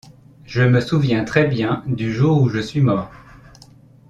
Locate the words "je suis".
2.49-2.81